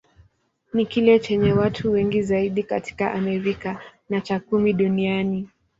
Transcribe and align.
Ni 0.73 0.85
kile 0.85 1.19
chenye 1.19 1.53
watu 1.53 1.91
wengi 1.91 2.21
zaidi 2.21 2.63
katika 2.63 3.11
Amerika, 3.13 3.81
na 4.09 4.21
cha 4.21 4.39
kumi 4.39 4.73
duniani. 4.73 5.47